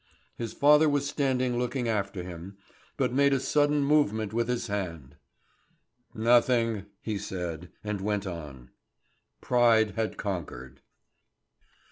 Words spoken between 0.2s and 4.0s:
His father was standing looking after him, but made a sudden